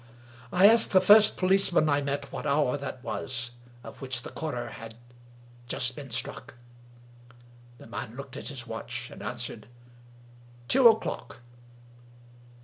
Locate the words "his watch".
8.47-9.11